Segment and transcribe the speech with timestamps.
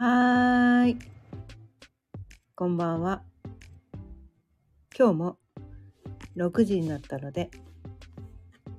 [0.00, 0.98] はーい。
[2.54, 3.24] こんばんは。
[4.96, 5.38] 今日も
[6.36, 7.50] 6時になったので、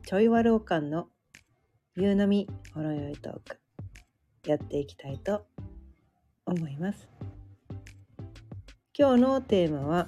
[0.05, 1.09] ちょいわるおかんの
[1.97, 3.59] 夕飲みほろよいトーク
[4.47, 5.45] やっていきたいと
[6.45, 7.09] 思います。
[8.97, 10.07] 今日のテーマは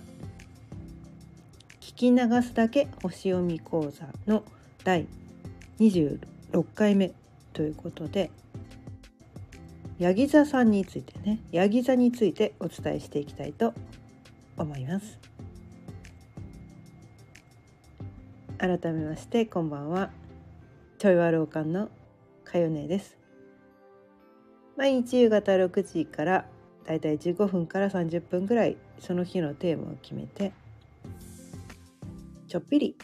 [1.82, 4.46] 聞き流すだけ星読み講座の
[4.86, 5.06] 第
[5.78, 7.12] 26回目
[7.52, 8.32] ということで
[10.02, 13.76] ヤギ座さんについてねヤギ座についてお伝えしていきたいと
[14.58, 15.20] 思います。
[18.58, 20.10] 改めましてこんばんは。
[20.98, 21.90] ちょいわるおかんの
[22.44, 23.16] かよねです。
[24.76, 26.46] 毎日夕方6時から
[26.84, 30.52] だいたい15分から30分ぐらいその日のテーマを決めて
[32.48, 32.96] ちょっぴり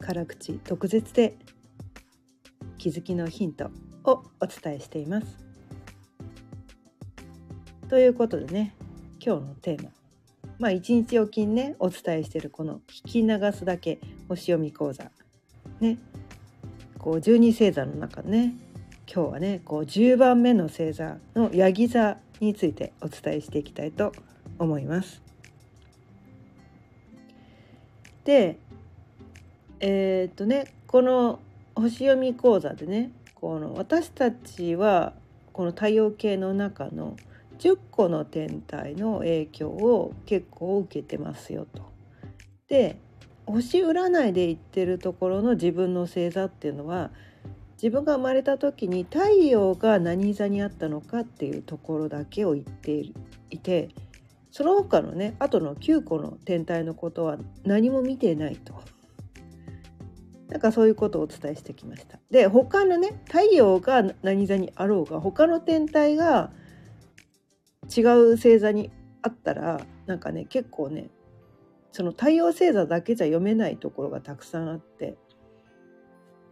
[0.00, 1.34] 辛口毒舌で
[2.76, 3.70] 気づきのヒント
[4.04, 5.45] をお伝えしています。
[7.88, 8.74] ということでね
[9.24, 9.90] 今日のテーマ。
[10.58, 15.10] まあ一日おきにねお伝えしているこの「聞き流すだけ星読み講座」
[15.78, 15.98] ね。
[16.98, 18.56] こう12星座の中ね
[19.12, 24.12] 今日はねこう10番目の星座のヤギ座についてお伝えしていきたいと
[24.58, 25.22] 思います。
[28.24, 28.58] で
[29.78, 31.38] えー、っとねこの
[31.76, 35.12] 星読み講座でねこの私たちは
[35.52, 37.16] この太陽系の中の
[37.58, 41.82] 10個の天体の影響を結構受けてますよと。
[42.68, 42.98] で
[43.46, 47.10] 星占いで言ってるところの自分の星座っていうのは
[47.74, 52.92] 自分が生まれた時に太陽が何座にあったのかっていうところだけを言って
[53.50, 53.90] いて
[54.50, 58.74] その他のねあとの9個の天体のことは何も見てないと。
[60.48, 62.18] なんかそういうことをお伝えしてきました。
[62.30, 66.50] で他のね太陽が何座にあろうが他の天体が
[67.94, 68.02] 違
[68.32, 68.90] う星座に
[69.22, 71.10] あったらなんかね結構ね
[71.92, 75.16] その太陽星座だけじゃ読めないところがたくさんあって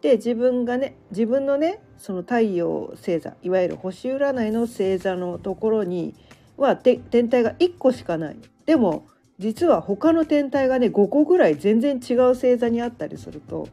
[0.01, 6.15] で自分がね自分のねその太陽星座いわゆる星占いの星座のところに
[6.57, 8.37] は天体が1個しかない
[8.67, 9.07] でも
[9.39, 13.69] 実は他の天体がね5個ぐらい全然違う星座にあったりすると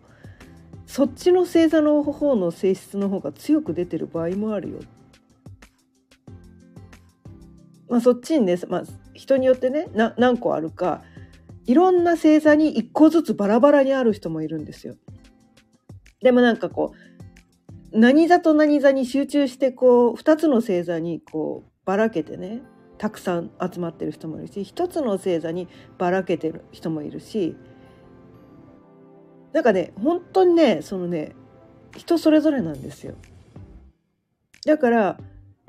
[0.87, 5.00] そっちの星座の方の性質の方が強く出てる場合もあるよっ。
[7.91, 11.03] まあ、そっちにね、まあ、人によってね何個あるか
[11.65, 14.95] いろんな星座に1個ずつバラバラにある人もいるんですよ。
[16.21, 16.93] でもなんかこ
[17.91, 22.61] う何座と何座に集中してこう2つの星座にこうばらけてね
[22.97, 27.57] たくさん集まってる人もいるし一つの星座にばらけてる人もいるし
[29.51, 31.35] なんかね本当にねそのね
[31.97, 33.15] 人それぞれなんですよ。
[34.65, 35.19] だから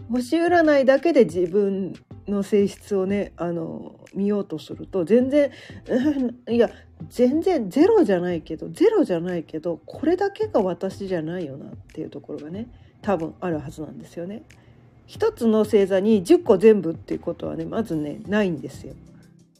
[0.09, 1.95] 星占いだけで自分
[2.29, 5.51] の性質をねあの見ようとすると全然
[6.49, 6.71] いや
[7.09, 12.69] 全然ゼロじゃないけどゼロじゃないけどこれだけが私じゃないよなっていうところがね
[13.01, 14.43] 多分あるはずなんですよね。
[15.07, 18.95] 一つの星座に10個全部っていうことはねまずねないんですよ。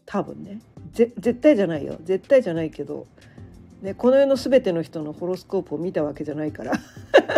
[0.07, 0.61] 多分ね。
[0.93, 1.97] 絶対じゃないよ。
[2.05, 3.07] 絶対じゃないけど
[3.83, 6.73] ね、この世の全ての人のホロスコープを見たわけじゃないから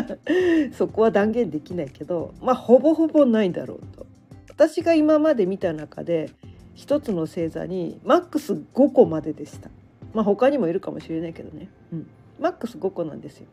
[0.77, 4.07] そこは断言できないけどまあほぼほぼないだろうと。
[4.56, 6.31] 私が今まで見た中で
[6.75, 9.69] 一つの星座にマックス5個まででした。
[10.12, 12.06] まあ他にもいるかもしれないけどね、うん、
[12.38, 13.47] マックス5個なんですよ。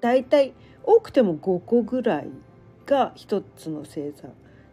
[0.00, 0.52] だいたい
[0.84, 2.28] 多くても5個ぐらい
[2.86, 4.28] が一つの星座。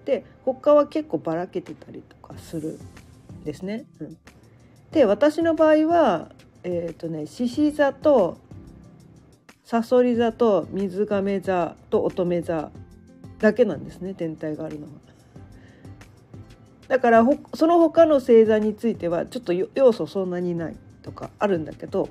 [0.05, 2.79] で他は結構ばらけてたりとかする
[3.41, 3.85] んですね。
[3.99, 4.17] うん、
[4.91, 6.29] で私の場合は
[6.63, 8.37] えっ、ー、とね獅子座と
[9.63, 12.71] さそり座と水亀座と乙女座
[13.39, 14.93] だけなんですね天体があるのは。
[16.87, 22.09] だからその他の星座についてはちょっと要素そんなにないとかあるんだけど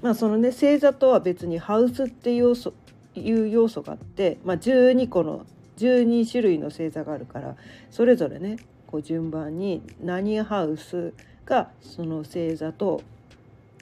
[0.00, 2.72] まあそのね星座とは別にハウスっていう要素
[3.14, 5.44] いう要素があって、まあ、12個の
[5.76, 7.56] 12種類の星座があるから
[7.90, 11.12] それぞれねこう順番に何ハウス
[11.44, 13.02] がその星座と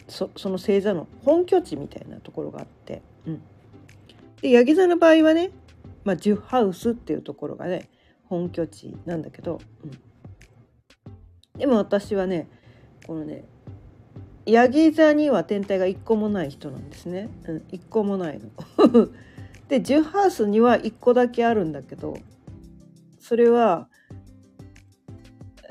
[0.08, 3.42] そその星座の本拠地みたいなところがあって、うん、
[4.40, 5.50] でヤギ座の場合はね、
[6.04, 7.88] まあ、ジュハウスっていうところがね
[8.24, 9.86] 本拠地なんだけど、う
[11.56, 12.48] ん、でも私はね
[13.06, 13.44] このね
[14.44, 18.50] ヤギ座には天体が1個もない人なんですね、うん、1個もないの。
[19.68, 22.16] でジュハウスには1個だけあるんだけど
[23.18, 23.88] それは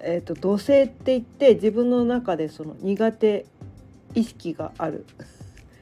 [0.07, 3.47] えーと、土星って言って自分の中でその苦手
[4.13, 5.06] 意識がある。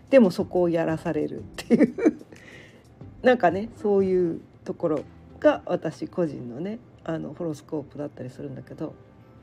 [0.10, 1.94] でもそこをやらされるっていう。
[3.24, 5.04] なんかねそういうところ
[5.40, 8.94] が私個人のねあのホロスコープだったりするんだけど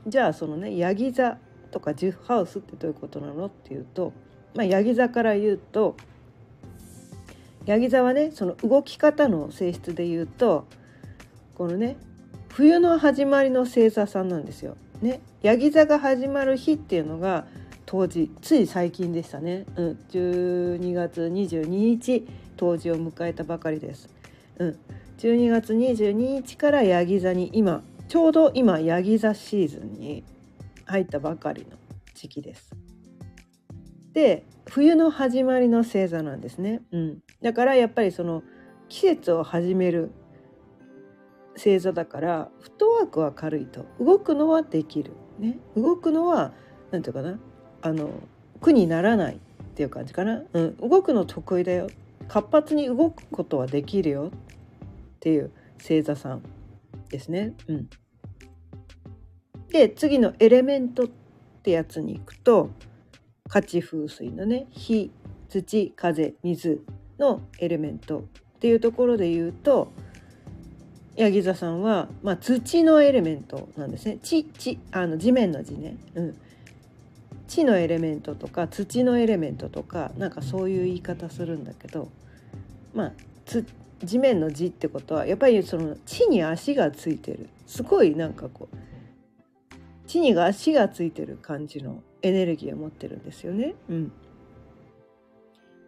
[0.07, 1.37] じゃあそのねヤギ座
[1.71, 4.13] とかジュハウスってどういうことなのっていうと、
[4.55, 5.95] まあ、ヤギ座から言うと
[7.65, 10.65] ヤギ座はねその動き方の性質で言うと
[11.55, 11.97] このね
[12.49, 14.75] 冬の始まりの星座さんなんですよ。
[15.01, 17.45] ね、ヤギ座が始まる日っていうのが
[17.85, 22.27] 当時つい最近でしたね、うん、12月22日
[22.61, 24.07] 冬至を迎えたばかりです。
[24.59, 24.79] うん、
[25.17, 30.23] 12月22日からヤギ座に今ちょうど今ヤギ座シーズンに
[30.85, 31.77] 入ったばかりの
[32.13, 32.71] 時期です。
[34.13, 38.43] で冬の始まりの星座なんですね、うん、だからやっぱりその
[38.89, 40.11] 季節を始める
[41.55, 43.85] 星座だからフットワークは軽いと。
[43.99, 46.53] 動くのはできる、ね、動くのは
[46.91, 47.39] 何て言うかな。
[47.81, 48.11] あの
[48.59, 49.37] 苦にならないっ
[49.73, 51.87] ていう感じかな、うん、動くの得意だよ。
[52.31, 56.41] 活発に動くことはできるよっていう星座さん
[57.09, 57.53] ですね。
[57.67, 57.89] うん、
[59.67, 61.07] で次のエレメントっ
[61.61, 62.69] てやつに行くと
[63.47, 65.11] 勝ち風水のね火
[65.49, 66.79] 土風水
[67.19, 68.23] のエレメントっ
[68.61, 69.91] ていうところで言うと
[71.17, 74.19] ヤギ座さんは、まあ、土のエレメントなんですね。
[74.23, 76.37] 地地あの地面の地ね、うん、
[77.49, 82.07] 地のエレメントとか土のエレメントとかなんかそういう言い方するんだけど
[82.93, 83.13] まあ
[84.03, 87.49] 地面の地ってことはやっぱりその地に足がついてる。
[87.65, 88.75] すごいなんかこう
[90.07, 93.75] 地に足がついてる感じのエネルギーを持ってるんですよね。
[93.89, 94.11] うん、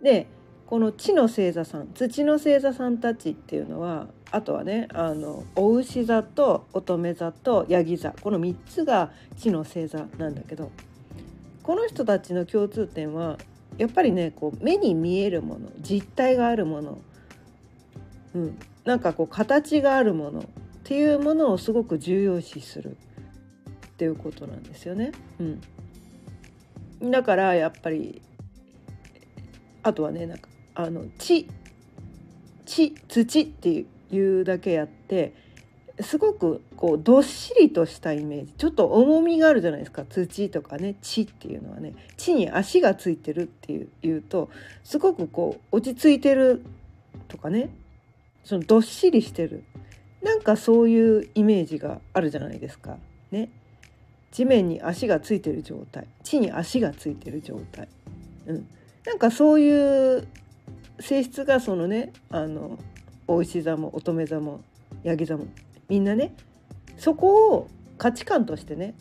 [0.02, 0.28] で
[0.66, 8.12] この地の星座さん土の星座さんたちっていうのはあとはねあのお牛座と乙女座とヤギ座。
[8.22, 10.72] この3つが地の星座なんだけど
[11.62, 13.38] この人たちの共通点は
[13.78, 17.02] やっぱりねこう目に見えるもの実体があるもの、
[18.36, 20.44] うん、なんかこう形があるものっ
[20.84, 22.98] ていうものをすごく重要視する
[23.88, 25.12] っていうことなんですよね。
[27.02, 28.22] うん、だからやっぱり
[29.82, 31.48] あとはねなんかあの地
[32.66, 35.34] 地土っていうだけやって
[36.02, 38.54] すごくこうどっしりとしたイメージ。
[38.54, 40.06] ちょっと重みがあるじゃないですか。
[40.06, 40.96] 土とかね。
[41.02, 41.94] 地っていうのはね。
[42.18, 44.50] 地に足がついてるっていういうと
[44.84, 46.64] すごくこう落ち着いてる
[47.28, 47.70] とかね。
[48.44, 49.64] そのどっしりしてる。
[50.22, 52.98] なんかそういうイメージがあるじゃないですか。
[53.32, 53.50] ね。
[54.32, 56.08] 地面に足がついてる状態。
[56.24, 57.88] 地に足がついてる状態、
[58.48, 58.68] うん、
[59.06, 60.28] なんかそういう
[61.00, 62.80] 性質がそのねあの
[63.28, 64.62] お牛座も乙女座も
[65.04, 65.46] ヤギ座も
[65.90, 66.36] みんなね。
[66.98, 68.96] そこを価値観としてね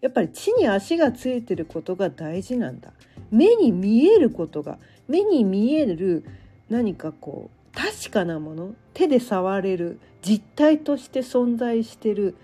[0.00, 2.92] やっぱり地に足がついてることが大事なんだ。
[3.30, 4.78] 目に見えることが
[5.08, 6.24] 目に見える
[6.68, 12.36] 何かこう確かなもの手で触れる実体として存在してる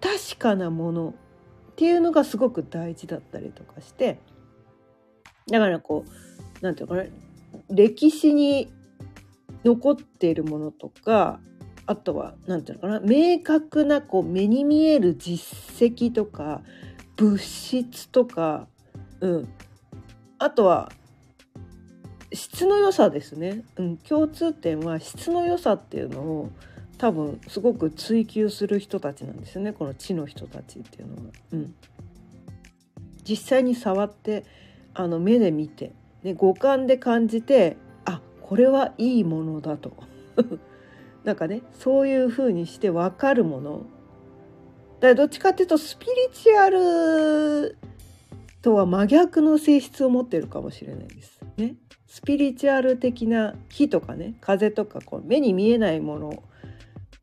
[0.00, 1.14] 確かなもの
[1.72, 4.18] っていうのがすごく大事だったりとかして。
[5.50, 6.10] だからこう
[6.62, 7.14] 何て言うのかな
[7.70, 8.72] 歴史に
[9.64, 11.38] 残っているものとか
[11.86, 13.06] あとは何て言うのかな。
[13.06, 15.42] 明確なこう目に見える実
[15.78, 16.62] 績とか
[17.16, 18.66] 物質とか、
[19.20, 19.48] うん、
[20.38, 20.90] あとは
[22.32, 26.50] 質の良さですね、うん、共通点は質の良さっていうのを
[26.98, 29.72] 多分すごく追求する人たちなんですよね。
[29.72, 31.22] この地の人たちっていうのは。
[31.52, 31.74] うん、
[33.24, 34.44] 実際に触って
[34.94, 35.92] あの目で見て、
[36.22, 39.92] ね、五感で感じてあこれはいいものだと。
[41.24, 43.86] なんかねそういうふうにして分かるもの
[45.00, 47.76] だからどっちかっていうとスピリチュアル
[48.62, 51.38] とは真逆の性質を持ってるかもしれないです。
[51.58, 51.74] ね、
[52.06, 56.42] スピリチュアル的な火とかね風とかこう目に見えないもの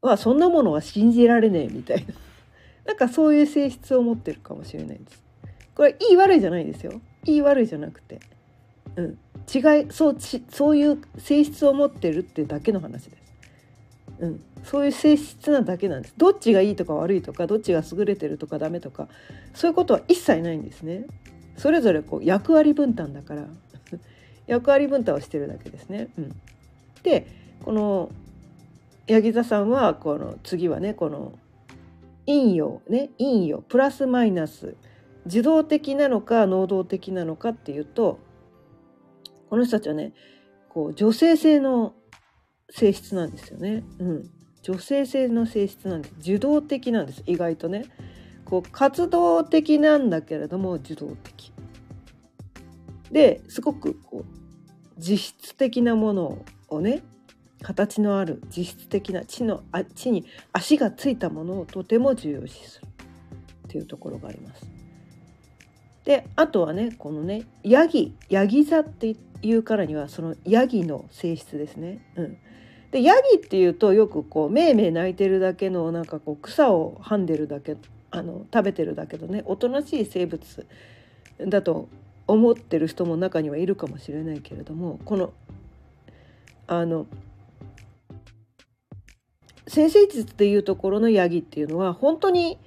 [0.01, 2.13] はそんなものは信じられねえみたいな
[2.85, 5.23] なんかそういう性質を持ってるかもしれないです。
[5.73, 7.01] これいい悪いじゃないですよ。
[7.25, 8.19] いい悪いじゃなくて、
[8.95, 9.17] うん、
[9.53, 13.20] 違いそうちそういう性質を持ってるってだけの話です。
[14.21, 16.13] うん、そういう性質なだけなんです。
[16.15, 19.07] どっちがいいとか悪いとかどっちが優れてるとかダメとか
[19.53, 21.05] そういうことは一切ないんですね。
[21.57, 23.47] それぞれこう役割分担だから
[24.47, 26.09] 役割分担をしてるだけですね。
[26.17, 26.31] うん、
[27.03, 27.25] で
[27.65, 28.11] この
[29.09, 31.33] 八木座さんはこの次はねこの
[32.27, 34.75] 陰陽ね陰陽プラスマイナス
[35.25, 38.19] 受動的なのか能動的なのかっていうと
[39.49, 40.13] この人たちはね
[40.69, 41.95] こう女性性の
[42.71, 43.83] 性質なんですよね。
[43.99, 44.29] うん、
[44.63, 47.85] 女性性の性質なんです受動的なんです意外とね
[48.45, 51.53] こう活動的なんだけれども受動的
[53.11, 54.25] ですごくこう
[54.97, 57.03] 実質的なものをね
[57.61, 62.87] 形のある実質的な地のあ地に足がついたものをとても重要視する
[63.67, 64.65] っていうところがあります。
[66.05, 71.99] であとはねこのねヤギヤギ座っていうからにはそのヤギの性質ですね。
[72.15, 72.37] うん、
[72.91, 77.77] でヤギっていうとよくこうめいめい鳴いてるだけのなんかこう草をはんでるだけ
[78.11, 80.67] あの食べてるだけどねおとなしい生物
[81.47, 81.87] だと
[82.27, 85.33] 思ってる人も中にはいるかもしれないけれどもこの
[86.67, 87.07] あの
[89.67, 92.57] 先生術でいうところのヤギっていうのは本当に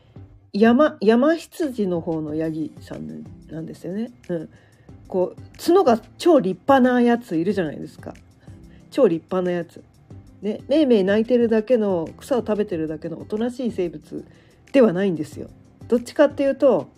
[0.55, 4.11] 山山羊の方のヤギさんなんですよね。
[4.29, 4.49] うん、
[5.09, 8.15] こう角が超立派なやついるじゃないですか。
[8.91, 9.83] 超立派なやつ。
[10.45, 14.27] ね、めいめい泣いてるだけの草を食べてるだけのおとなしい生物
[14.73, 15.49] ではないんですよ。
[15.89, 16.91] どっちかっていうと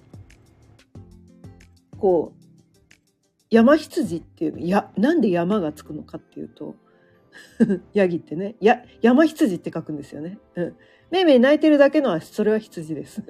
[1.96, 2.44] こう
[3.48, 6.74] 山羊っていうのやなんで山がつくのかっていうと
[7.94, 10.40] ヤギってねや山羊って書くんですよね。
[10.56, 10.76] うん、
[11.12, 13.22] めいめい泣いてるだけのはそれは羊です。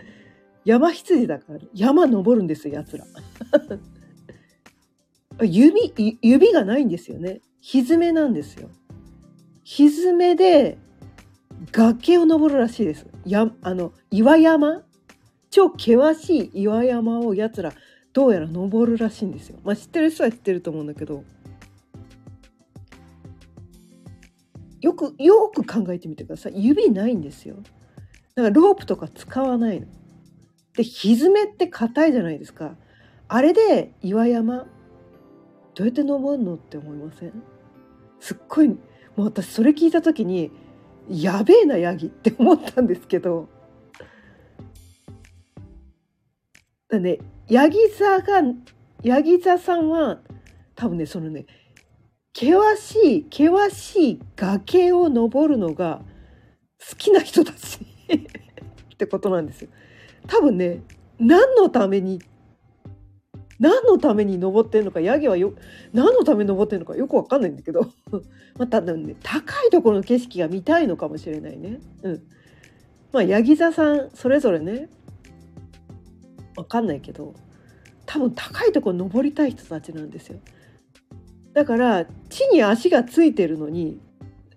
[0.66, 3.06] 山羊だから山登るんですよやつら。
[5.42, 7.40] 指指がないんですよね。
[7.62, 8.68] ひずめなんですよ。
[9.66, 10.78] ひずめで
[11.72, 13.04] 崖を登るらしいです。
[13.24, 14.84] やあの岩山？
[15.50, 17.72] 超険しい岩山をやつら
[18.12, 19.58] どうやら登るらしいんですよ。
[19.64, 21.24] まあ知ってる人は知ってると思うんだけど
[24.82, 27.56] よくよく考えてみてください指ないんですよ。
[28.36, 29.88] だからロープとか使わないの。
[30.74, 32.76] でひずめって硬いじゃないですか。
[33.26, 34.58] あれで岩山？
[35.74, 37.32] どうやって登るのって思いません？
[38.20, 38.78] すっごい
[39.16, 40.50] もう私それ聞いた時に
[41.08, 43.48] やべえなヤギって思ったんですけど
[46.88, 47.18] だね
[47.48, 48.42] ヤギ座が
[49.02, 50.18] ヤギ座さんは
[50.74, 51.46] 多分ねそのね
[52.36, 56.02] 険しい険しい崖を登るのが
[56.90, 57.78] 好きな人たち
[58.94, 59.70] ってことなんですよ。
[60.26, 60.82] 多分ね
[61.18, 62.20] 何のために
[63.58, 65.54] 何のために登ってるのかヤギはよ
[65.92, 67.90] 何のために登ってるのかよく分かんないんだけど
[68.58, 71.78] またね高いところの景色が見たいのかもしれないね。
[72.02, 72.22] うん、
[73.12, 74.88] まあヤギ座さんそれぞれね
[76.54, 77.34] 分かんないけど
[78.06, 80.38] 多分高いところ登りたい人たちなんですよ。
[81.52, 84.00] だから地に足がついてるのに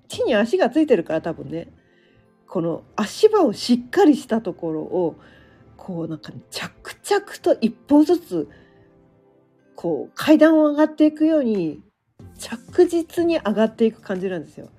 [0.08, 1.68] 地に足がついてるから多分ね
[2.48, 5.16] この足場をしっかりしたところを
[5.78, 8.50] こうなんか着々と一歩ずつ
[9.76, 11.82] こう階段を上がっていくように
[12.40, 14.70] 着実に上がっていく感じなんですよ。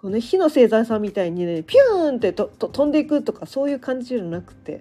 [0.00, 4.80] この火の星座さんみたいにねピューンってとと飛んでいくとかそういう感じじゃなくて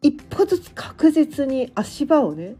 [0.00, 2.54] 一歩ずつ確実に足場をね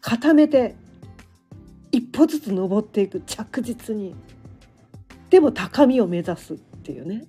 [0.00, 0.76] 固めて
[1.90, 4.14] 一歩ずつ登っていく着実に。
[5.30, 7.26] でも高みを目指すっていうね。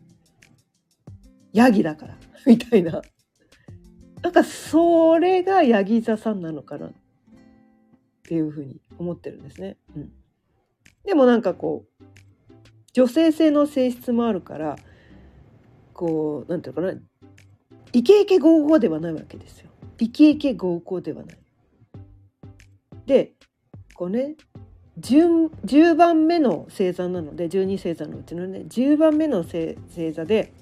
[1.52, 3.02] ヤギだからみたいな。
[4.22, 6.92] なんかそれがヤギ座さんなのかな
[8.30, 9.76] っていうふうに思ってるんですね。
[9.96, 10.12] うん、
[11.04, 12.04] でもなんかこう
[12.94, 14.76] 女性性の性質もあるから
[15.94, 17.00] こうなんていうのかな
[17.92, 19.72] イケイケゴーゴーではないわけですよ。
[19.98, 21.40] イケイケゴーゴーではない。
[23.08, 23.34] で
[23.96, 24.36] こうね
[25.00, 29.76] 10, 10番目の星座なので12星座のうちのね10番目の星
[30.14, 30.54] 座で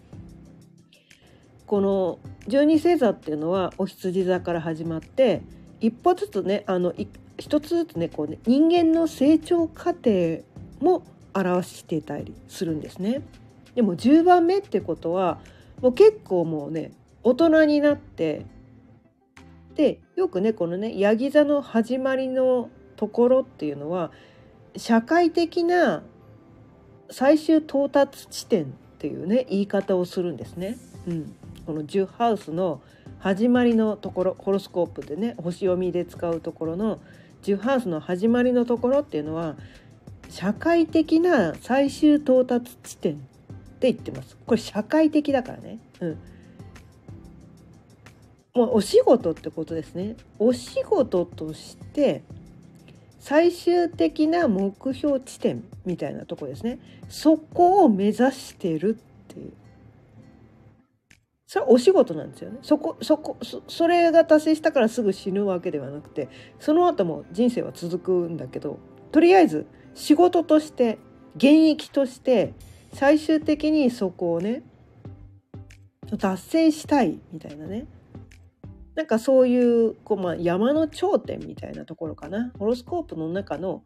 [1.65, 5.41] この12星座っていうのはお羊座から始まって
[5.81, 6.93] 一歩ずつねあの
[7.37, 10.39] 一つずつねこうね人間の成長過程
[10.79, 11.03] も
[11.33, 13.21] 表していたりするんですね。
[13.75, 15.39] でも10番目ってことは
[15.81, 16.91] もう結構もうね
[17.23, 18.45] 大人になって
[19.75, 24.11] でよくねこのねヤギ座の始まりのところっていうのは
[24.75, 26.03] 社会的な
[27.11, 28.67] 最終到達地点っ
[28.97, 30.77] ていうね言い方をするんですね。
[31.07, 32.81] うん、この10ハウスの
[33.19, 36.99] 始まりのところホロスコープでね星読みで使うところの
[37.43, 39.55] 10ハウスの始まりのところっていうのは
[40.29, 43.17] 社会的な最終到達地点っ
[43.79, 44.37] て言ってます。
[44.45, 45.79] これ社会的だからね。
[46.01, 46.17] うん
[48.57, 50.15] まあ、お仕事ってことですね。
[50.39, 52.23] お仕事として
[53.19, 56.79] 最終的な目標地点みたいなとこですね。
[57.07, 59.53] そこを目指してるっていう。
[61.47, 62.59] それはお仕事なんですよね。
[62.61, 66.27] そこそこそそれが達成したからすぐ死ぬわけではなくて
[66.59, 68.79] その後も人生は続くんだけど
[69.13, 70.97] とりあえず仕事として
[71.37, 72.53] 現役として
[72.93, 74.61] 最終的にそこをね
[76.19, 77.85] 達成したいみたいなね
[78.95, 83.83] なんかそういうこう、まあ、山の頂点みたいなところかなホロスコープの中の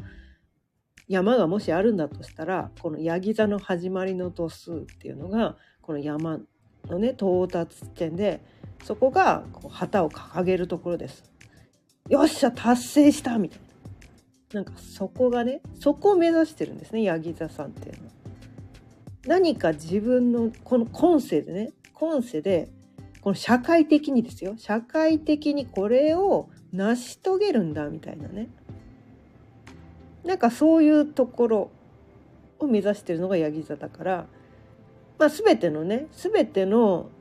[1.08, 6.39] 山がもしあるんだとしたらこのヤギ座の始まりの度数っていうのがこの山
[6.90, 8.42] のね到達地点で
[8.84, 11.24] そこがこう旗を掲げるところです。
[12.10, 13.60] よっしゃ達成したみたい
[14.54, 14.62] な。
[14.62, 18.12] なんかそこがねそこを目指してるんですねヤギ座さんっていうのは。
[19.28, 22.70] 何か自分のこの今世でね今世で
[23.22, 28.50] この社会的にですよ社会的にこれを成し遂げるんだみたいなね
[30.26, 31.72] なんかそういうところ
[32.60, 34.28] を目指してるのがヤギ座だから、
[35.22, 37.12] まあ、全てのね全ての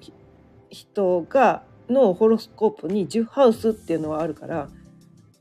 [0.71, 4.71] 人がのホロスコープに10ハウスっていうのはあるから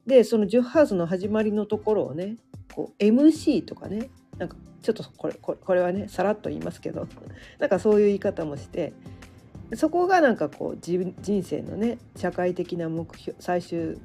[0.05, 2.35] でその10ハウスの始まりのところをね
[2.75, 7.07] こう MC とかねなんかちょっとこれこれこれはねさらっと言いますけど
[7.59, 8.91] なんかそういう言い方もして
[9.75, 13.97] そこがなんかこう人生のね社会的な目標最終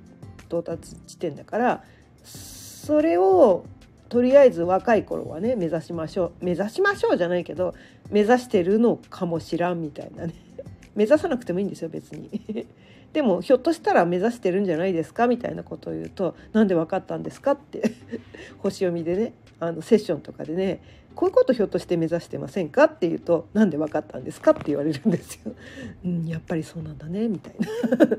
[0.47, 1.83] 到達地点だから
[2.23, 3.65] それを
[4.09, 6.45] とりあえず若い頃はね目指しましょう。
[6.45, 7.75] 目指しましょうじゃないけど
[8.11, 10.35] 目指してるのかもしらんみたいなね
[10.95, 12.67] 目指さなくてもいいんですよ別に
[13.13, 17.83] でもひょっとしたら目指してるんじゃないですかみたいなことを言うと「なんで分かったんですか?」って
[18.59, 20.81] 星読みでねあのセッションとかでね
[21.15, 25.53] こういうことひょっとして目指してませんかって言うと「なんで分かったんですか?」って言われるんですよ。
[26.05, 27.97] うん、やっぱりそうなんだねみたいな。
[27.97, 28.19] だか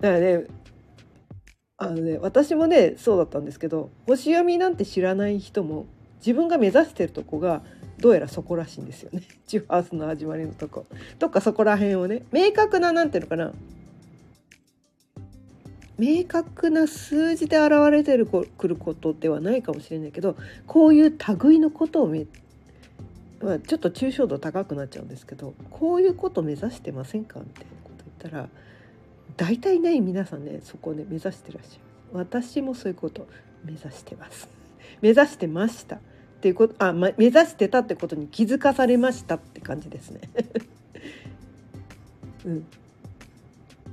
[0.00, 0.46] らね
[1.78, 5.86] あのね私もねそうだったんですけど星読みなんて知らない人も
[6.18, 7.62] 自分が目指してるとこが
[8.02, 9.22] どうやらそこらしいんですよね。
[9.46, 10.86] ジュハウスの始まりのとこ。
[11.18, 12.24] とかそこら辺をね。
[12.32, 13.52] 明確な何ていうのかな。
[15.98, 22.26] 明確な数字で現れてるくることではないかもしれないけどこういう類のことをめ、
[23.40, 28.48] まあ、ちょっと抽象度高くなっちゃうんですけどこういうこと目指してませんかみたいなこと言ったら
[29.36, 31.80] 大体ね皆さんねそこをね目指してらっしゃる
[32.18, 33.28] 私もそういうこと
[33.64, 34.48] 目指してます。
[35.00, 36.00] 目指してました。
[36.42, 40.22] っていうことあ、ま、目指してたってことに気づかされましたって感じですね
[42.44, 42.66] うん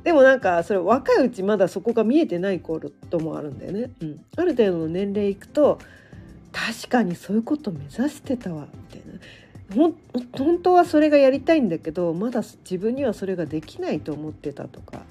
[0.03, 2.81] でもなんかそれ若いうちまだそこが見えてないこ
[3.11, 3.91] ともあるんだよね。
[4.01, 5.77] うん、ある程度の年齢いくと
[6.53, 9.19] 確かにそういうこと目指してたわみたいな。
[9.75, 9.93] ほ
[10.31, 15.03] 本当はそれがやりたいんだけどまだ自分にはそれができないと思ってたとか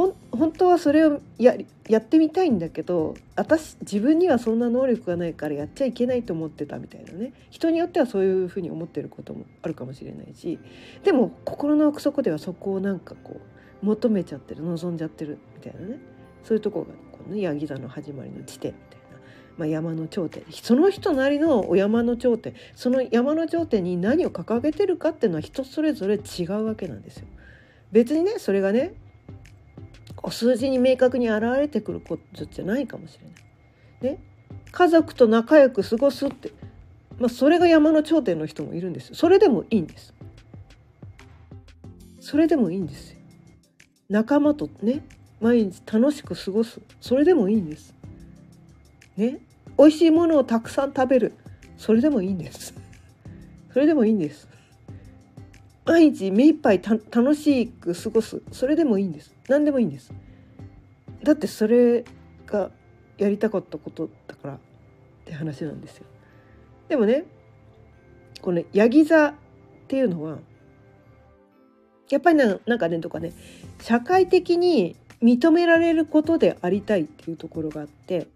[0.00, 1.54] ほ本当はそれをや
[1.86, 7.34] やってみたいんだけど私自分にはそんな能力がないからやっちゃいけないと思ってたみたいなね。
[7.50, 10.58] 人によってはそういうふうに思ってることもあるかもしれないし。
[11.04, 13.40] でも心の奥底ではそこをなんかこ
[13.82, 15.98] う求めちゃってる望んじゃってるみたいなね。
[16.44, 19.18] そういうとこがこの、ね、ヤギ座の始まりの地点みたいな、
[19.58, 20.44] まあ、山の頂点。
[20.50, 22.54] その人なりのお山の頂点。
[22.74, 27.26] その山の頂点に何を掲げてるかっていうのは人それぞれ違うわけなんですよ。
[27.92, 28.94] 別にねそれがね
[30.28, 33.24] 数字に明確に現れてくることじゃないかもしれ
[34.10, 34.14] ない。
[34.16, 34.22] ね？
[34.72, 36.52] 家族と仲良く過ごすって、
[37.18, 40.14] まあ、それが山の頂点の人もいるんですそれでもいいんです。
[42.20, 43.16] それでもいいんです。
[44.08, 45.02] 仲間とね
[45.40, 47.94] 毎日楽しく過ごすそれでもいいんです。
[49.16, 49.40] ね？
[49.78, 51.32] 美味しいものをたくさん食べる
[51.78, 52.74] それでもいいんです。
[53.72, 54.48] それでもいいんです。
[55.86, 59.34] 毎日目いっぱい楽しく過ごすそれでもいいんです。
[59.50, 60.12] 何でもいいんです。
[61.24, 62.04] だってそれ
[62.46, 62.70] が
[63.18, 64.58] やりたかったことだからっ
[65.24, 66.06] て話なんですよ。
[66.88, 67.24] でもね
[68.40, 69.34] このヤギ座っ
[69.88, 70.38] ていうのは
[72.10, 73.32] やっぱりなんかねとかね
[73.80, 78.28] 社会的に認められることでありたいっていうところがあって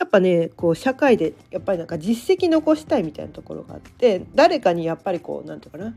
[0.00, 5.96] やっぱねこう社会でやっぱりなんか実績残したいみたいなところがあって誰かにやっぱりこう何て言うかな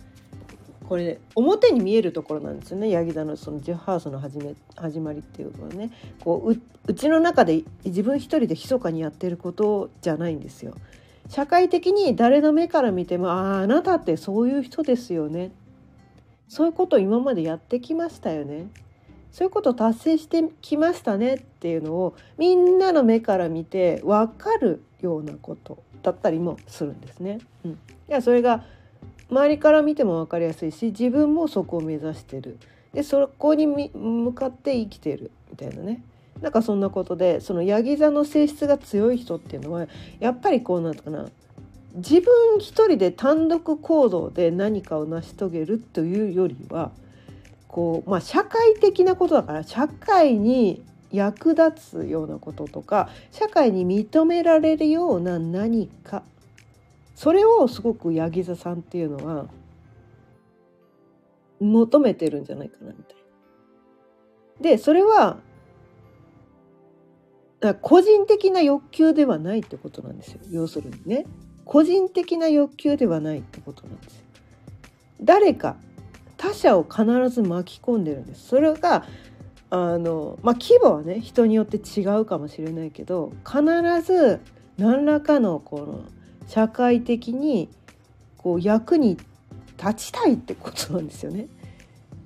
[0.87, 2.89] これ、ね、表に見えるところなんですよね。
[2.89, 5.91] ヤギ座のそのジュハウスの始め始まりっていうのはね。
[6.23, 10.75] こううちの中で自分一人で密かにやってることじゃないんですよ。
[11.29, 15.51] 社会的に誰の目から見てもあああなたってそういう人ですよね。
[16.47, 18.67] そういうことを今までやってきましたよね。
[19.31, 27.39] そういうことを達成してきましたねっていうのをみんなの目から見て分かるようなことだったりもするんですね。
[27.65, 27.75] うん、い
[28.07, 28.63] やそれが
[29.29, 32.57] 周りから見ても分かりやすいし自分もそこを目指してる。
[32.93, 36.01] でそこに向かって生きてるみたいなね。
[36.41, 39.87] なんかそんなことでそのヤギ座の性質が強い人っていうのは
[40.19, 41.27] やっぱりこうなんとかな
[41.95, 46.91] 自分一人で単独行動で何かを成し遂げるというよりは
[47.69, 56.23] こう、まあ、社会的なことだから社会に役立つようなこととか社会に認められるような何か
[57.15, 59.47] それをすごくヤギ座さんっていうのは
[61.59, 63.23] 求めてるんじゃないかなみたいな。
[64.61, 65.39] でそれは
[67.81, 70.39] 個人的な欲求ではないってことなんですよ。
[70.51, 71.25] 要するにね。
[71.63, 74.21] 個人的な欲求ではないってことなんですよ。
[75.21, 75.77] 誰か
[76.37, 78.47] 他者を必ず巻き込んでるんです。
[78.47, 79.05] それが
[79.71, 83.63] あのまあ規模はね人によって違うかもしれないけど必
[84.01, 84.39] ず
[84.77, 86.03] 何らかのこの
[86.47, 87.69] 社会的に
[88.37, 89.17] こう役に
[89.77, 91.47] 立ちたいってことなんですよね。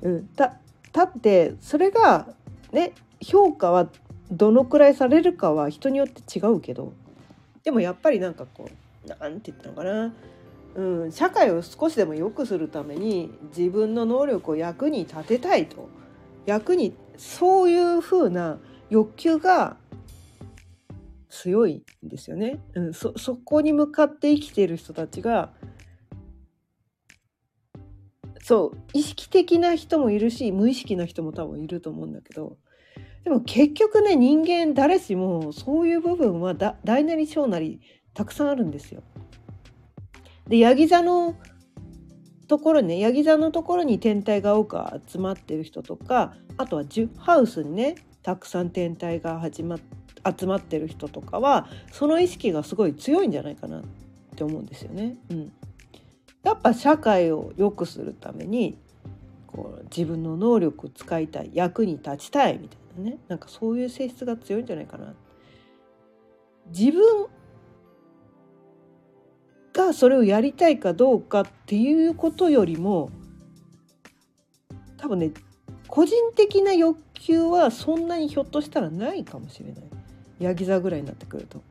[0.02, 0.58] うん、だ
[0.94, 2.28] だってそれが
[2.72, 3.90] ね評価は
[4.32, 6.94] どのくらいされるかは人によって違うけど
[7.64, 8.70] でもやっぱりなんかこ
[9.06, 10.14] うなんて言ったのかな、
[10.76, 15.90] うん、社会を少しでも良くするために自分の能力を役に立てたいと。
[16.46, 18.58] 役にそういうふうな
[18.90, 19.78] 欲求が
[21.30, 22.60] 強いんですよね。
[22.74, 25.54] うん、そそこに向かって生きている人たちが
[28.42, 32.58] そう意識的な人もいるし無意識な人も多分いると思うんだけど
[33.24, 37.80] でも結局ね人間誰しもそういう部分は大なり小なり
[38.14, 39.04] たくさんあるんですよ。
[40.48, 41.36] でヤギ座の
[42.48, 49.80] ところねヤギ座のところに天体が多く集まってる人とかあとは10ハウスにねたくさん天体が始まっ
[50.38, 53.84] 集まってる人とかはその意識がすごい強いんじゃないかなっ
[54.36, 55.18] て思うんですよね。
[55.30, 55.52] うん、
[56.44, 58.78] やっぱ社会を良くするために
[59.48, 65.14] こう自分の能力を使いたい役に立ちたいみたいなねなんかそういう性質が強いんじゃないかな。
[66.68, 67.28] 自分
[69.74, 73.10] がそれをやりたいかどうかっていうことよりも
[74.98, 75.32] 多分ね
[75.88, 79.89] 個人的な欲求はそんなにひょっとしたらないかもしれない
[80.40, 81.62] ヤギ座ぐらいになってくると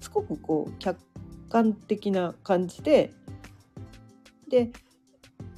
[0.00, 0.98] すごくこう客
[1.48, 3.12] 観的な感じで
[4.48, 4.70] で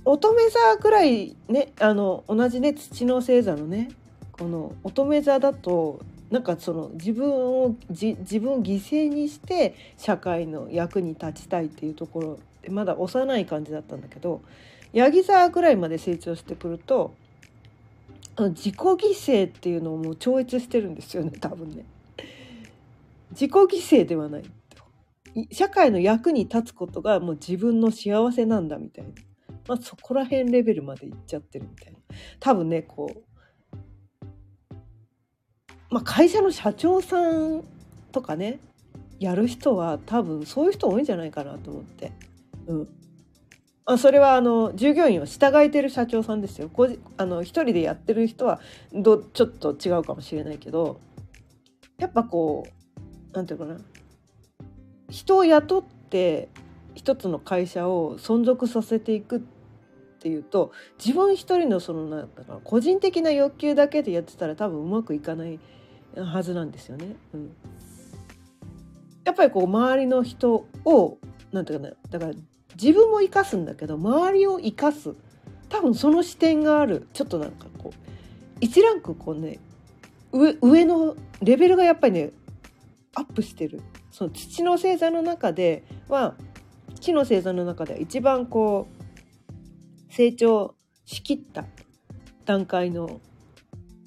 [0.05, 3.91] 乙女座ぐらいねあの同じね土の星座のね
[4.33, 14.43] この乙女座だとなんかその自分を自分を犠牲にして社会の役に立ちたいっていうところでまだ幼い感じだったんだけど
[14.93, 17.15] ヤギ座ぐらいまで成長してくると
[18.39, 21.85] 自己犠牲っていうのをもう超越してるんですよね多分ね。
[23.39, 24.45] 自己犠牲ではない
[25.53, 29.11] 社会の役に立つことがもう自分の幸せなんだみたいな、
[29.69, 31.99] まあ、そこら辺レベルまでいっちゃってるみたいな
[32.41, 33.77] 多分ねこう、
[35.91, 37.63] まあ、会社の社長さん
[38.11, 38.61] とかね
[39.21, 42.13] やる人は多分そういう人多いんじゃないかなと思って。
[42.67, 42.89] うん
[43.89, 46.69] あそれはあの従業員を従えてる社長さんですよ。
[47.19, 48.61] あの一人でやってる人は
[48.93, 51.01] どちょっと違うかもしれないけど
[51.97, 52.76] やっぱこう
[53.37, 53.81] 何て言うかな。
[55.11, 56.49] 人を雇って
[56.95, 59.41] 一つの会社を存続させていくっ
[60.21, 65.61] ていうと自分一人のそのなんだか個人的な欲求だけでやってたら多分うまくいかない
[66.17, 67.15] はずなんですよね。
[67.35, 67.55] うん、
[69.25, 71.19] やっぱりこう周りの人を
[71.53, 72.33] なんていうかなだから
[72.75, 75.15] 自分も生かすんだけど周りを生かす。
[75.69, 77.07] 多分その視点がある。
[77.13, 77.99] ちょっとなんかこう
[78.61, 79.59] 一ランクこうね
[80.33, 82.33] 上上のレベルがやっぱりね
[83.17, 83.83] アップしてる。
[84.11, 86.35] その土の星座の中では
[87.01, 90.75] 木の星座の中では一番こう成長
[91.05, 91.65] しきった
[92.45, 93.21] 段階の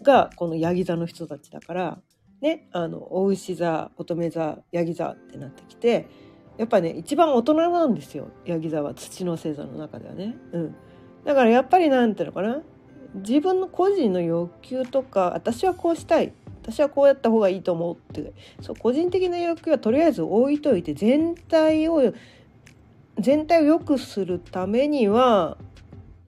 [0.02, 2.00] がこのヤギ座の人たちだから
[2.41, 6.08] ねあのお牛座乙女座ヤギ座ってなってきて
[6.58, 10.36] やっぱね一番大人なんですよヤギ座は土の星座の中ではね。
[10.52, 10.76] うん、
[11.26, 12.62] だからやっぱりなんていうのかな
[13.15, 16.34] 自分の個人の欲求とか私はこうしたい。
[16.72, 22.14] 私はこうやった方がいいと思うってそう個人的な欲求はとりあえず置いといて全体を
[23.20, 25.58] 全体を良くするためには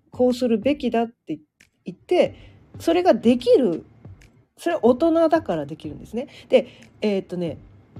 [0.10, 1.40] こうするべきだって
[1.86, 2.36] 言って
[2.80, 3.86] それができる
[4.58, 6.28] それは大人だからできるんですね。
[6.50, 6.68] で
[7.02, 7.58] えー、っとね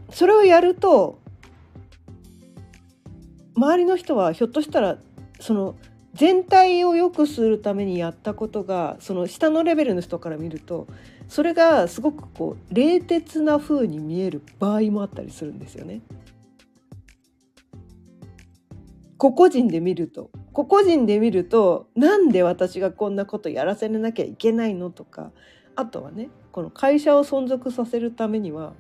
[0.10, 1.20] それをやると
[3.56, 4.98] 周りの人はひょっとしたら
[5.40, 5.76] その
[6.14, 10.88] 全体を良くするためにやったことがその下のレベルの人から見ると
[11.32, 16.02] それがすごくこう冷徹な風に見える場合もあったりするんですよね。
[19.18, 25.32] 個々人で見ると個々人で見るとなんで私がこんなことやらせなきゃいけないのとか
[25.78, 28.74] あとはねこの会社を存続させるためには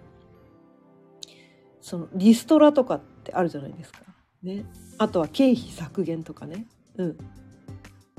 [1.79, 3.99] そのリストラとかってあるじゃないですか。
[4.43, 4.65] ね、
[4.97, 6.67] あとは経費削減とかね。
[6.97, 7.17] うん。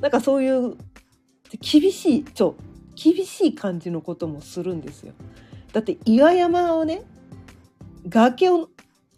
[0.00, 0.78] なんかそういう
[1.60, 2.56] 厳しいちょ
[2.94, 5.12] 厳しい感じのこともするんですよ。
[5.72, 7.02] だって岩山をね
[8.08, 8.68] 崖を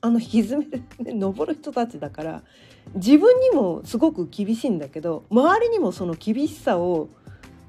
[0.01, 0.83] あの歪めて
[1.13, 2.43] 登る人たちだから
[2.95, 7.09] 自分にもすごく厳しいんだけど周りにもその厳しさを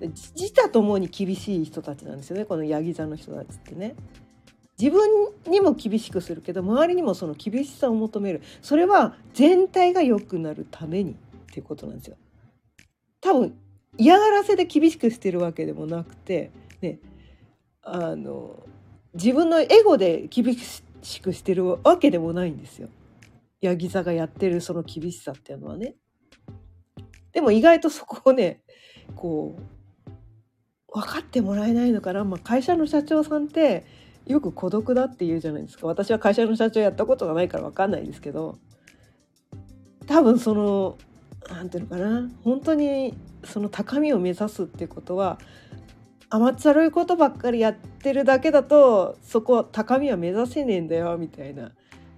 [0.02, 3.96] 自他ともに厳しい人たちなんですよねこのヤギ座の人たちってね。
[4.78, 5.10] 自分
[5.48, 11.16] にも厳しくするけど周りにもその厳しさを求めるそれは全体が良くなるためにっ
[11.54, 12.18] ていうことなんですよ。
[13.22, 13.58] 多分
[13.98, 17.00] 嫌がらせで厳しくしてるわけでもなくてね
[17.82, 18.64] あの
[19.14, 20.84] 自分のエゴで厳し
[21.22, 22.90] くしてるわけでもないんですよ。
[23.62, 25.96] ヤギ座がやってるその厳しさっていうのはね。
[27.32, 28.62] でも意外とそこをね
[29.16, 33.86] こう分かってもらえないのかな、まあ、会社の社長さんって
[34.26, 38.58] よく孤独だって言うじゃないですか私は会社の社長やったことがないから分かんないですけど
[40.08, 40.98] 多分その
[41.50, 43.14] 何ていうのかな本当に
[43.46, 45.40] その高みを目指すっていうことは
[46.30, 51.72] 甘っちゃるいことばっかりやってるだけだとそこ高みは目指せねえんだよみたいな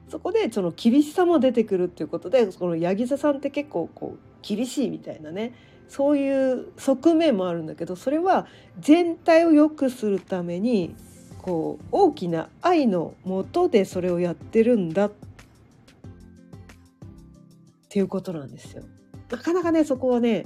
[0.09, 5.53] そこでその厳しさも出てくるっていうことでこのヤギ座さんって結構こう厳しいみたいなね
[5.89, 8.47] そういう側面もあるんだけどそれは
[8.79, 10.95] 全体を良くするために
[11.41, 15.11] こう大きな愛のもとでそれをやってるんだっ
[17.89, 18.83] ていうことなんですよ。
[19.29, 20.45] なかなかねそこはね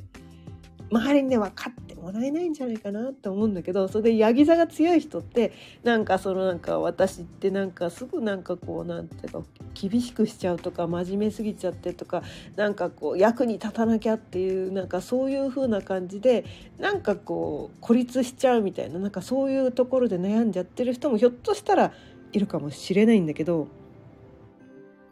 [0.91, 9.41] 周りにね分かってもらえないんじゃないかなって思うんだけどそれでヤギ座が強い人ってなんかそのなんか私ってなんかすぐなんかこうなんていうか
[9.73, 12.23] 厳しくしちゃうとか真面目すぎちゃってとか
[12.57, 16.43] なんかこう役に立たなきゃっていうなんかそういう風な感じで
[16.77, 21.93] なんかこう孤立しちゃうみたいななんかそういうところで悩んじゃってる人もひょっとしたら
[22.33, 23.67] いるかもしれないんだけど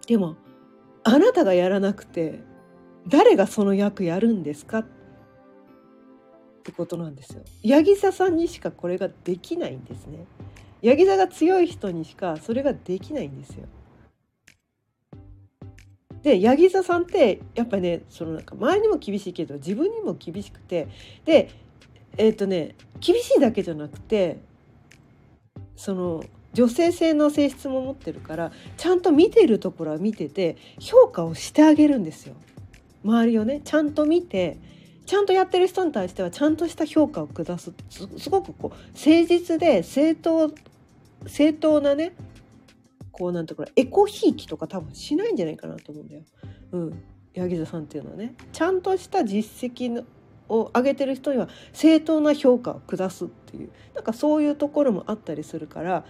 [0.07, 0.35] でも
[1.05, 2.41] あなたがやらなくて
[3.07, 4.98] 誰がその役やるんですかって
[6.59, 7.41] ってことなんですよ。
[7.63, 10.25] ヤギ座さんにしかこれができないんですね。
[10.81, 13.65] ヤギ座が強い人にしかそれができないんですよ。
[16.21, 20.87] でヤギ座さんってやっぱねそのなんか周りにも厳しいけど自分にも厳しくて
[21.25, 21.49] で
[22.17, 24.39] えっ、ー、とね厳しいだけじゃなくて
[25.77, 32.35] その女性性の性質も持ってるからちゃんと見てるところは見てて評価をしてあげるんですよ。
[33.03, 34.57] 周りをねちゃんと見て
[35.09, 37.73] ちゃんとやってる人に対してはちゃんとした評価を下す。
[37.89, 40.53] すごくこう誠実で正当
[41.25, 42.13] 正当なね
[43.11, 46.21] こうなんていうかエコひいきとか多分しないんじゃないかなと思うんだよ。
[46.73, 50.03] うん、柳座さんっていうのはねちゃんとした実績の
[50.47, 53.71] を上げてる人には正当な評価を下すっていう。
[53.95, 56.05] なんかそういうところもあったりするから。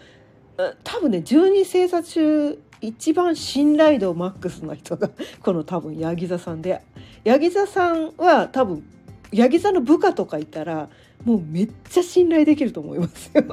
[0.84, 5.10] 多分ね12星座中一番信頼度マックスな人が
[5.44, 6.82] この多分ヤギ座さんで。
[7.24, 8.84] ヤギ座さんは多分
[9.32, 10.89] ヤギ座の部下とかいたら
[11.26, 13.44] もうめっちゃ信頼できると思いますよ。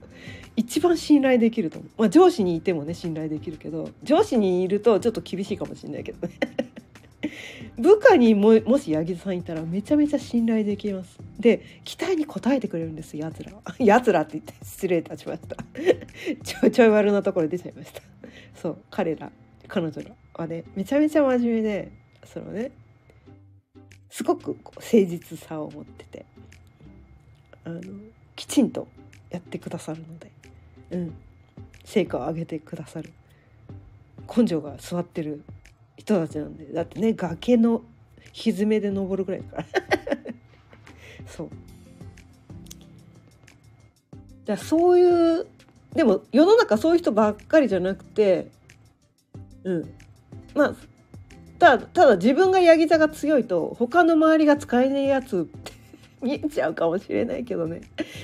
[0.56, 6.34] 一番信頼できると思う、まあ、上司にいてもね信頼できるけど上司にいるとちょっと厳しいかもしれないけどね。
[7.78, 11.18] 部下にももし八木さんいたらめちゃめちゃ信頼できます。
[11.38, 13.62] で期待に応えてくれるんですやつらは。
[13.78, 15.56] やつらって言って失礼いたしました。
[16.44, 18.15] ちょちょい悪なところ出ちゃいました。
[18.60, 19.30] そう彼ら
[19.68, 21.92] 彼女らはねめちゃめちゃ真面目で
[22.24, 22.70] そのね
[24.10, 26.26] すごくこう誠実さを持ってて
[27.64, 27.80] あの
[28.34, 28.88] きちんと
[29.30, 30.30] やってくださるので、
[30.90, 31.14] うん、
[31.84, 33.12] 成果を上げてくださる
[34.34, 35.42] 根性が座ってる
[35.96, 37.82] 人たちなんでだってね崖の
[38.32, 39.66] 歪めで登るぐらいだから。
[41.26, 41.50] そう。
[44.44, 45.46] だそういう
[45.94, 48.48] でも世の中そういう人ばっかりじゃなくて
[49.64, 49.94] うん。
[50.54, 50.74] まあ
[51.58, 55.72] ただただ自分がヤギ座が強いと他の周りが使えねえやつって
[56.22, 57.80] 見えちゃうかもしれないけどね。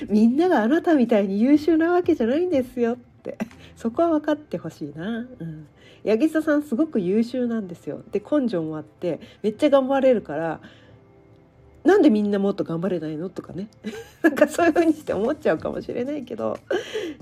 [0.07, 3.37] みんながあなたみたいに優秀なわけじゃないんですよって。
[3.75, 5.19] そこは分かってほしいな。
[5.19, 5.67] うん。
[6.05, 8.03] 八木さんすごく優秀なんですよ。
[8.11, 10.59] で根性もあってめっちゃ頑張れるから
[11.83, 13.29] なんでみんなもっと頑張れないの？
[13.29, 13.67] とかね。
[14.23, 16.57] なんかそういう風にして思っちゃうかもしれないけど。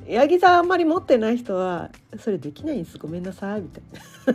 [0.08, 2.98] 八木さんあんまり持ってない人はそれできないんです。
[3.00, 3.62] ごめんなさい。
[3.62, 3.84] みたい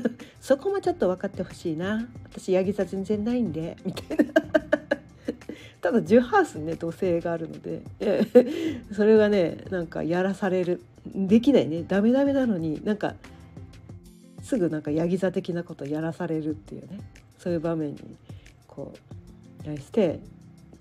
[0.02, 0.10] な。
[0.40, 2.08] そこもちょっと分かってほしいな。
[2.24, 3.76] 私八木さん全然ないんで。
[3.84, 4.24] みたいな。
[5.80, 7.82] ただ10ハウスにね土星があるので。
[8.92, 10.82] それがねなんかやらされる。
[11.14, 11.84] できないね。
[11.86, 13.14] ダメダメなのになんか
[14.42, 16.98] すぐなんかヤギ座的なことやらされるっていうね。
[17.38, 18.16] そういう場面に
[18.66, 19.05] こう
[19.66, 20.20] 対して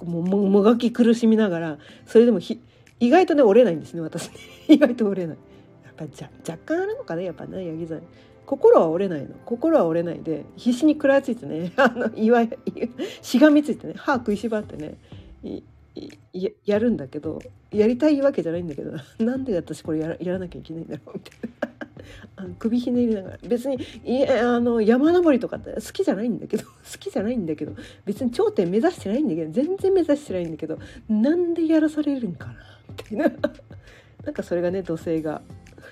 [0.04, 2.60] もももがき苦しみながらそれでもひ
[3.00, 4.30] 意外とね折れないんですね私。
[4.68, 5.38] 意外と折れない。
[5.84, 6.12] やっぱり
[6.48, 8.00] 若干あるのかねやっぱねヤギ座
[8.46, 9.36] 心は折れないの。
[9.46, 12.50] 心は折れないで必死に食らいついてね あのいわゆ
[13.22, 14.98] しがみついてね歯食いしばってね
[16.64, 17.40] やるんだけど
[17.72, 21.55] やりたいわけじゃないんだけどなんで私これやらやらなきゃいけないんだろうみたいな。
[22.36, 27.74] あの首ひねりながら別にいあの山登りとかって好きじゃないんだけど 好きじゃないんだけど
[28.06, 32.54] 別に頂点目指してないんだけど全然目指してないんだけどなんでやらされるんかな
[32.90, 33.36] みたいな
[34.24, 35.42] なんかそれがね土星が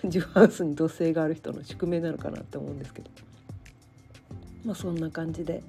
[0.06, 3.10] ジュハウスに土星がある人の宿命なのかなって思うんですけど。
[4.66, 5.62] まあそんな感じで。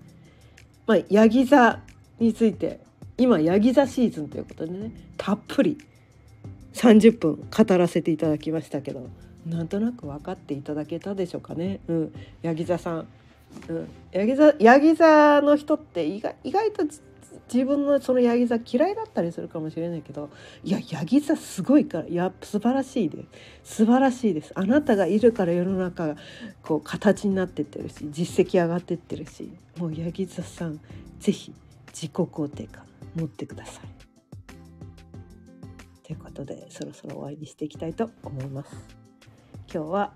[0.87, 1.81] まあヤギ座
[2.19, 2.81] について
[3.17, 5.79] 今ヤギ座シーズンということでねたっぷり
[6.75, 9.09] 30分語らせていただきましたけど。
[9.47, 11.81] なんとなく分かっていただけたでしょうかね。
[11.89, 13.07] うん、ヤギ座さん、
[13.69, 16.85] うん、ヤギ座ヤギ座の人って意外意外と
[17.53, 20.31] 自分のそのヤギ座嫌いだったりするかもしれないけど
[20.63, 23.25] いやヤギ座すごいからいや素晴らしいで
[23.63, 26.17] す素晴らしいですあなたがいるから世の中が
[26.63, 30.81] こう形になってってるし実績上がってってるしもうヤギ座さん
[31.21, 31.53] 是非
[31.89, 33.95] 自己肯定感持ってください。
[36.03, 39.04] ということでそろそろ終わりにしていきたいと思います。
[39.75, 40.13] 今日は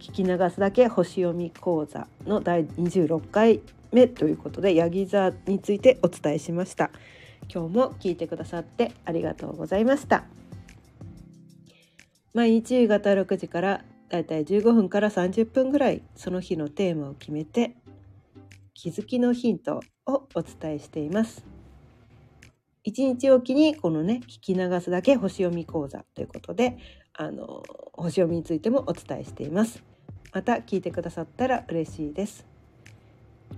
[0.00, 3.60] 聞き流すだけ星読み講座の第26回
[3.92, 6.90] 目ということでヤギ座についてお伝えしました。
[7.48, 10.24] 今日も聞いてくださってありがとうございました。
[12.34, 17.76] 毎日夕方6時からだいたい15分から30分ぐらいその日のテーマを決めて
[18.74, 21.44] 気づきのヒントをお伝えしています。
[22.82, 26.78] 一日おきにこのね聞き流すだけ星読み講座ということで
[27.20, 29.82] あの星読みについてもお伝えしています
[30.32, 32.46] また聞いてくださったら嬉しいです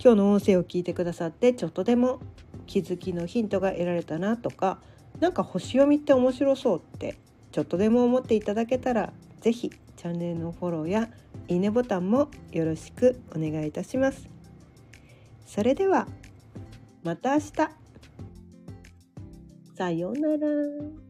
[0.03, 2.21] 今日の音声を聞いてくださってちょっとでも
[2.67, 4.79] 気づきのヒントが得られたなとか
[5.21, 7.19] 何か星読みって面白そうって
[7.53, 11.11] ちょっとでも思っていただけたら是非チャンネルのフォローや
[11.49, 14.27] いいねボタンもよろしくお願いいたします。
[15.45, 16.07] それでは
[17.03, 17.53] また明日
[19.77, 21.10] さようなら。